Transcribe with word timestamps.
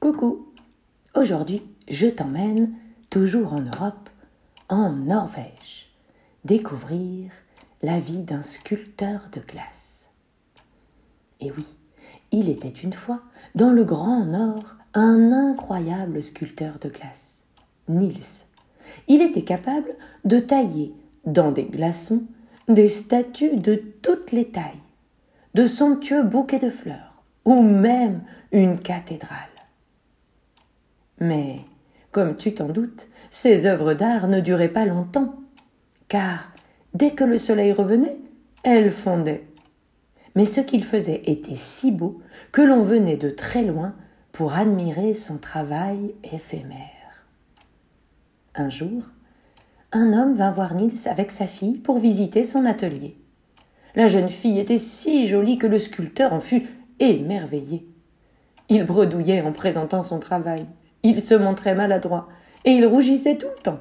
Coucou 0.00 0.46
Aujourd'hui, 1.14 1.62
je 1.86 2.06
t'emmène, 2.06 2.72
toujours 3.10 3.52
en 3.52 3.60
Europe, 3.60 4.08
en 4.70 4.92
Norvège, 4.92 5.90
découvrir 6.46 7.30
la 7.82 7.98
vie 7.98 8.22
d'un 8.22 8.40
sculpteur 8.40 9.26
de 9.30 9.40
glace. 9.40 10.08
Et 11.40 11.52
oui, 11.52 11.66
il 12.32 12.48
était 12.48 12.68
une 12.68 12.94
fois, 12.94 13.20
dans 13.54 13.72
le 13.72 13.84
Grand 13.84 14.24
Nord, 14.24 14.76
un 14.94 15.32
incroyable 15.32 16.22
sculpteur 16.22 16.78
de 16.78 16.88
glace, 16.88 17.42
Niels. 17.86 18.46
Il 19.06 19.20
était 19.20 19.44
capable 19.44 19.94
de 20.24 20.38
tailler 20.38 20.94
dans 21.26 21.52
des 21.52 21.64
glaçons 21.64 22.22
des 22.68 22.88
statues 22.88 23.58
de 23.58 23.74
toutes 23.74 24.32
les 24.32 24.50
tailles, 24.50 24.82
de 25.52 25.66
somptueux 25.66 26.22
bouquets 26.22 26.58
de 26.58 26.70
fleurs, 26.70 27.22
ou 27.44 27.60
même 27.60 28.22
une 28.50 28.78
cathédrale. 28.78 29.49
Mais, 31.20 31.60
comme 32.12 32.36
tu 32.36 32.54
t'en 32.54 32.68
doutes, 32.68 33.08
ces 33.30 33.66
œuvres 33.66 33.94
d'art 33.94 34.26
ne 34.26 34.40
duraient 34.40 34.68
pas 34.68 34.86
longtemps, 34.86 35.36
car 36.08 36.52
dès 36.94 37.12
que 37.12 37.24
le 37.24 37.38
soleil 37.38 37.72
revenait, 37.72 38.18
elles 38.62 38.90
fondaient. 38.90 39.46
Mais 40.34 40.44
ce 40.44 40.60
qu'il 40.60 40.84
faisait 40.84 41.22
était 41.26 41.56
si 41.56 41.92
beau 41.92 42.20
que 42.52 42.62
l'on 42.62 42.82
venait 42.82 43.16
de 43.16 43.30
très 43.30 43.64
loin 43.64 43.94
pour 44.32 44.54
admirer 44.54 45.14
son 45.14 45.38
travail 45.38 46.14
éphémère. 46.24 47.26
Un 48.54 48.70
jour, 48.70 49.02
un 49.92 50.12
homme 50.12 50.34
vint 50.34 50.52
voir 50.52 50.74
Nils 50.74 51.08
avec 51.08 51.30
sa 51.30 51.46
fille 51.46 51.78
pour 51.78 51.98
visiter 51.98 52.44
son 52.44 52.64
atelier. 52.64 53.16
La 53.94 54.06
jeune 54.06 54.28
fille 54.28 54.58
était 54.60 54.78
si 54.78 55.26
jolie 55.26 55.58
que 55.58 55.66
le 55.66 55.78
sculpteur 55.78 56.32
en 56.32 56.40
fut 56.40 56.68
émerveillé. 57.00 57.86
Il 58.68 58.84
bredouillait 58.84 59.42
en 59.42 59.52
présentant 59.52 60.02
son 60.02 60.20
travail. 60.20 60.66
Il 61.02 61.20
se 61.20 61.34
montrait 61.34 61.74
maladroit 61.74 62.28
et 62.64 62.72
il 62.72 62.86
rougissait 62.86 63.38
tout 63.38 63.48
le 63.56 63.62
temps. 63.62 63.80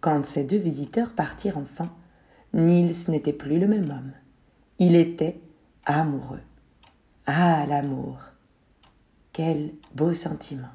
Quand 0.00 0.24
ces 0.24 0.44
deux 0.44 0.56
visiteurs 0.56 1.12
partirent 1.12 1.58
enfin, 1.58 1.90
Niels 2.52 2.94
n'était 3.08 3.32
plus 3.32 3.58
le 3.58 3.66
même 3.66 3.90
homme. 3.90 4.12
Il 4.78 4.94
était 4.94 5.40
amoureux. 5.84 6.40
Ah, 7.26 7.66
l'amour. 7.66 8.18
Quel 9.32 9.72
beau 9.94 10.14
sentiment. 10.14 10.68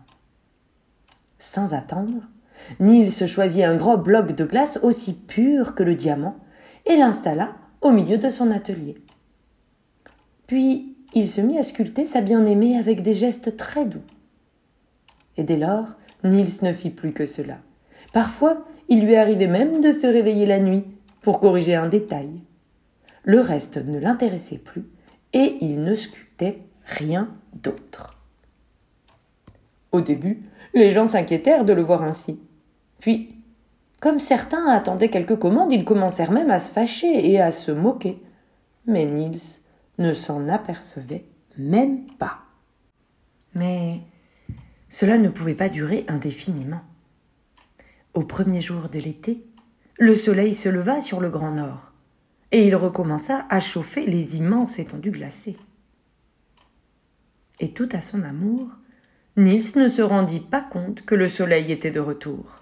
Sans 1.40 1.73
attendre, 1.73 2.28
Niels 2.80 3.28
choisit 3.28 3.64
un 3.64 3.78
gros 3.78 3.97
bloc 3.97 4.34
de 4.34 4.45
glace 4.45 4.80
aussi 4.84 5.14
pur 5.14 5.75
que 5.75 5.84
le 5.84 5.95
diamant 5.95 6.36
et 6.86 6.97
l'installa 6.97 7.56
au 7.81 7.92
milieu 7.92 8.18
de 8.18 8.30
son 8.30 8.52
atelier. 8.52 8.97
Puis 10.45 10.95
il 11.14 11.30
se 11.30 11.42
mit 11.42 11.58
à 11.58 11.64
sculpter 11.64 12.06
sa 12.06 12.22
bien-aimée 12.22 12.78
avec 12.78 13.02
des 13.02 13.14
gestes 13.14 13.58
très 13.58 13.86
doux. 13.86 14.03
Et 15.38 15.44
dès 15.44 15.58
lors, 15.58 15.96
Niels 16.24 16.64
ne 16.64 16.74
fit 16.74 16.90
plus 16.90 17.14
que 17.14 17.26
cela. 17.26 17.58
Parfois, 18.14 18.66
il 18.90 19.06
lui 19.06 19.16
arrivait 19.16 19.48
même 19.48 19.82
de 19.82 19.92
se 19.92 20.08
réveiller 20.08 20.46
la 20.46 20.60
nuit 20.60 20.84
pour 21.22 21.40
corriger 21.40 21.76
un 21.76 21.88
détail. 21.88 22.30
Le 23.24 23.40
reste 23.40 23.78
ne 23.78 24.00
l'intéressait 24.00 24.58
plus 24.58 24.86
et 25.34 25.58
il 25.62 25.84
ne 25.84 25.96
sculptait 25.96 26.59
rien 26.86 27.30
d'autre. 27.54 28.18
Au 29.92 30.02
début, 30.02 30.44
les 30.74 30.90
gens 30.90 31.08
s'inquiétèrent 31.08 31.66
de 31.66 31.74
le 31.74 31.82
voir 31.82 32.04
ainsi. 32.04 32.40
Puis, 33.00 33.36
comme 34.00 34.20
certains 34.20 34.66
attendaient 34.68 35.09
quelques 35.09 35.38
commandes, 35.38 35.72
ils 35.72 35.86
commencèrent 35.86 36.32
même 36.32 36.50
à 36.50 36.59
se 36.59 36.72
fâcher 36.72 37.30
et 37.30 37.40
à 37.40 37.52
se 37.52 37.72
moquer. 37.72 38.22
Mais 38.88 39.06
Niels 39.06 39.40
ne 40.00 40.14
s'en 40.14 40.48
apercevait 40.50 41.26
même 41.58 42.08
pas. 42.18 42.40
Mais 43.54 44.00
cela 44.92 45.17
ne 45.17 45.30
pouvait 45.30 45.56
pas 45.56 45.70
durer 45.70 46.03
indéfiniment. 46.09 46.81
Au 48.14 48.23
premier 48.25 48.59
jour 48.59 48.89
de 48.89 49.00
l'été, 49.00 49.42
le 49.97 50.13
soleil 50.13 50.53
se 50.53 50.68
leva 50.68 51.00
sur 51.00 51.22
le 51.22 51.29
Grand 51.29 51.52
Nord, 51.52 51.94
et 52.52 52.68
il 52.68 52.75
recommença 52.75 53.46
à 53.50 53.62
chauffer 53.62 54.06
les 54.06 54.35
immenses 54.35 54.79
étendues 54.79 55.12
glacées. 55.12 55.56
Et 57.62 57.72
tout 57.72 57.88
à 57.94 58.02
son 58.02 58.22
amour, 58.24 58.68
Niels 59.38 59.78
ne 59.78 59.88
se 59.88 60.02
rendit 60.02 60.41
pas 60.41 60.62
compte 60.62 61.06
que 61.06 61.16
le 61.16 61.29
soleil 61.29 61.72
était 61.72 61.90
de 61.90 62.02
retour. 62.02 62.59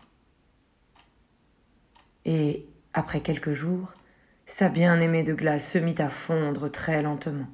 Et, 2.26 2.68
après 2.94 3.22
quelques 3.22 3.54
jours, 3.54 3.92
sa 4.46 4.70
bien-aimée 4.70 5.24
de 5.24 5.34
glace 5.34 5.72
se 5.72 5.80
mit 5.80 5.96
à 5.98 6.10
fondre 6.10 6.70
très 6.70 7.02
lentement. 7.02 7.50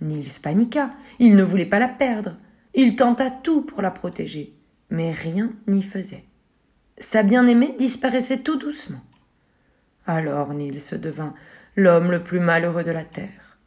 Niels 0.00 0.40
paniqua, 0.42 0.90
il 1.20 1.36
ne 1.36 1.44
voulait 1.44 1.64
pas 1.64 1.78
la 1.78 1.88
perdre, 1.88 2.36
il 2.76 2.94
tenta 2.94 3.30
tout 3.30 3.62
pour 3.62 3.82
la 3.82 3.90
protéger, 3.90 4.54
mais 4.90 5.10
rien 5.10 5.50
n'y 5.66 5.82
faisait. 5.82 6.24
Sa 6.98 7.22
bien-aimée 7.22 7.74
disparaissait 7.78 8.40
tout 8.40 8.56
doucement. 8.56 9.02
Alors 10.06 10.54
Nils 10.54 11.00
devint 11.00 11.34
l'homme 11.74 12.10
le 12.10 12.22
plus 12.22 12.38
malheureux 12.38 12.84
de 12.84 12.90
la 12.90 13.04
terre. 13.04 13.58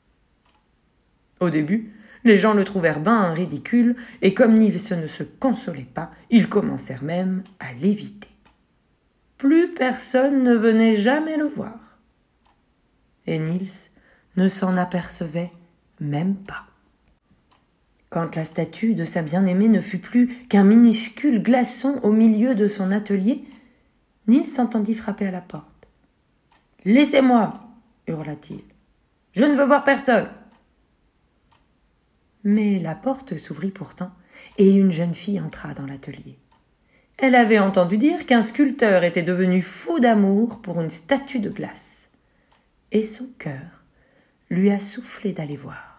Au 1.40 1.50
début, 1.50 1.94
les 2.24 2.38
gens 2.38 2.54
le 2.54 2.64
trouvèrent 2.64 3.00
ben 3.00 3.32
ridicule, 3.34 3.96
et 4.22 4.34
comme 4.34 4.54
Nils 4.54 4.96
ne 5.02 5.08
se 5.08 5.24
consolait 5.24 5.88
pas, 5.92 6.12
ils 6.30 6.48
commencèrent 6.48 7.04
même 7.04 7.44
à 7.60 7.74
l'éviter. 7.74 8.30
Plus 9.38 9.74
personne 9.74 10.44
ne 10.44 10.54
venait 10.54 10.96
jamais 10.96 11.38
le 11.38 11.46
voir. 11.46 11.98
Et 13.26 13.40
Nils 13.40 13.90
ne 14.38 14.48
s'en 14.48 14.78
apercevait 14.78 15.52
même 16.00 16.36
pas. 16.36 16.69
Quand 18.10 18.36
la 18.36 18.44
statue 18.44 18.96
de 18.96 19.04
sa 19.04 19.22
bien-aimée 19.22 19.70
ne 19.70 19.82
fut 19.82 20.00
plus 20.00 20.28
qu'un 20.48 20.64
minuscule 20.64 21.44
glaçon 21.44 22.00
au 22.02 22.12
milieu 22.12 22.56
de 22.56 22.68
son 22.68 22.92
atelier, 22.92 23.44
Nils 24.28 24.50
s'entendit 24.50 24.96
frapper 24.96 25.28
à 25.28 25.32
la 25.32 25.42
porte. 25.42 25.88
Laissez-moi 26.86 27.60
hurla-t-il. 28.08 28.62
Je 29.34 29.44
ne 29.44 29.56
veux 29.56 29.66
voir 29.66 29.84
personne. 29.84 30.30
Mais 32.44 32.80
la 32.80 32.96
porte 32.96 33.38
s'ouvrit 33.38 33.72
pourtant, 33.72 34.12
et 34.58 34.72
une 34.72 34.92
jeune 34.92 35.14
fille 35.14 35.40
entra 35.40 35.74
dans 35.74 35.86
l'atelier. 35.86 36.38
Elle 37.18 37.36
avait 37.36 37.60
entendu 37.60 37.98
dire 37.98 38.26
qu'un 38.26 38.42
sculpteur 38.42 39.04
était 39.04 39.24
devenu 39.24 39.62
fou 39.62 40.00
d'amour 40.00 40.62
pour 40.62 40.80
une 40.80 40.90
statue 40.90 41.40
de 41.40 41.50
glace, 41.50 42.12
et 42.92 43.04
son 43.04 43.28
cœur 43.38 43.84
lui 44.50 44.72
a 44.72 44.80
soufflé 44.80 45.34
d'aller 45.34 45.58
voir. 45.58 45.99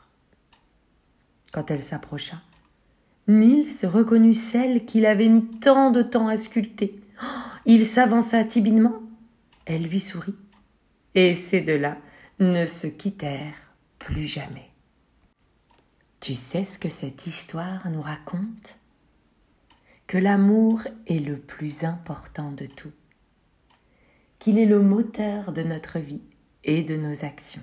Quand 1.52 1.70
elle 1.70 1.82
s'approcha, 1.82 2.36
Nils 3.26 3.86
reconnut 3.86 4.34
celle 4.34 4.84
qu'il 4.84 5.06
avait 5.06 5.28
mis 5.28 5.46
tant 5.46 5.90
de 5.90 6.02
temps 6.02 6.28
à 6.28 6.36
sculpter. 6.36 7.00
Oh, 7.22 7.26
il 7.66 7.86
s'avança 7.86 8.44
timidement. 8.44 9.00
Elle 9.66 9.84
lui 9.84 10.00
sourit. 10.00 10.36
Et 11.14 11.34
ces 11.34 11.60
deux-là 11.60 11.96
ne 12.38 12.64
se 12.66 12.86
quittèrent 12.86 13.74
plus 13.98 14.26
jamais. 14.26 14.70
Tu 16.20 16.34
sais 16.34 16.64
ce 16.64 16.78
que 16.78 16.88
cette 16.88 17.26
histoire 17.26 17.88
nous 17.90 18.02
raconte? 18.02 18.78
Que 20.06 20.18
l'amour 20.18 20.82
est 21.06 21.20
le 21.20 21.38
plus 21.38 21.84
important 21.84 22.50
de 22.50 22.66
tout, 22.66 22.92
qu'il 24.38 24.58
est 24.58 24.66
le 24.66 24.82
moteur 24.82 25.52
de 25.52 25.62
notre 25.62 25.98
vie 25.98 26.22
et 26.64 26.82
de 26.82 26.96
nos 26.96 27.24
actions 27.24 27.62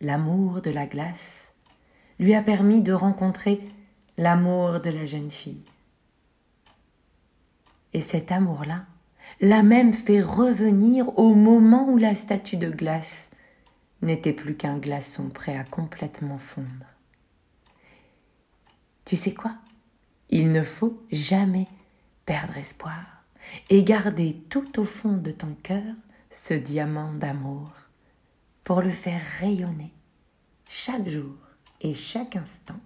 l'amour 0.00 0.60
de 0.60 0.70
la 0.70 0.86
glace, 0.86 1.54
lui 2.18 2.34
a 2.34 2.42
permis 2.42 2.82
de 2.82 2.92
rencontrer 2.92 3.60
l'amour 4.18 4.80
de 4.80 4.90
la 4.90 5.06
jeune 5.06 5.30
fille. 5.30 5.64
Et 7.92 8.00
cet 8.00 8.32
amour-là 8.32 8.86
l'a 9.40 9.62
même 9.62 9.92
fait 9.92 10.22
revenir 10.22 11.18
au 11.18 11.34
moment 11.34 11.88
où 11.88 11.96
la 11.98 12.14
statue 12.14 12.56
de 12.56 12.70
glace 12.70 13.30
n'était 14.02 14.32
plus 14.32 14.56
qu'un 14.56 14.78
glaçon 14.78 15.28
prêt 15.28 15.56
à 15.56 15.64
complètement 15.64 16.38
fondre. 16.38 16.86
Tu 19.04 19.16
sais 19.16 19.34
quoi? 19.34 19.52
Il 20.30 20.50
ne 20.50 20.62
faut 20.62 21.00
jamais 21.12 21.68
perdre 22.24 22.56
espoir 22.58 23.24
et 23.70 23.84
garder 23.84 24.36
tout 24.50 24.80
au 24.80 24.84
fond 24.84 25.16
de 25.16 25.30
ton 25.30 25.54
cœur 25.62 25.94
ce 26.30 26.54
diamant 26.54 27.12
d'amour 27.14 27.70
pour 28.66 28.82
le 28.82 28.90
faire 28.90 29.22
rayonner 29.38 29.92
chaque 30.68 31.08
jour 31.08 31.36
et 31.80 31.94
chaque 31.94 32.34
instant 32.34 32.80